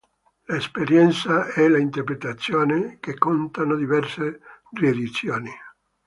[0.47, 4.39] L'esperienza e l'interpretazione", che contano diverse
[4.71, 5.51] riedizioni.